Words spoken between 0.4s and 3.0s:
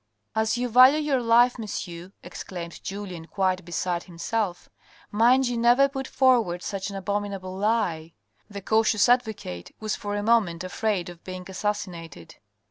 you value your life, monsieur," exclaimed